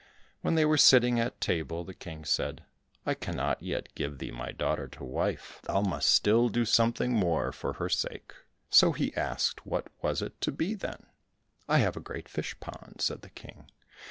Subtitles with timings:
[0.41, 2.63] When they were sitting at table, the King said,
[3.05, 7.51] "I cannot yet give thee my daughter to wife, thou must still do something more
[7.51, 8.33] for her sake."
[8.71, 11.05] So he asked what it was to be, then?
[11.69, 13.67] "I have a great fish pond," said the King.